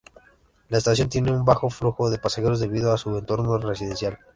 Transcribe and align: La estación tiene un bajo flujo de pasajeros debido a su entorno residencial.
La 0.69 0.79
estación 0.79 1.09
tiene 1.09 1.29
un 1.31 1.45
bajo 1.45 1.69
flujo 1.69 2.09
de 2.09 2.17
pasajeros 2.17 2.59
debido 2.59 2.91
a 2.91 2.97
su 2.97 3.15
entorno 3.15 3.59
residencial. 3.59 4.17